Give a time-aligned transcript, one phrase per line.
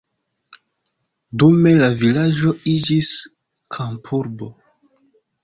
[1.43, 3.11] Dume la vilaĝo iĝis
[3.79, 4.51] kampurbo.